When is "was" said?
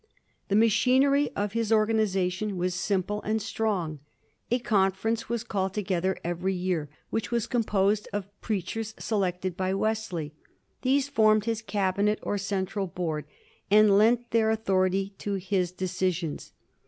2.57-2.73, 5.29-5.43, 7.29-7.45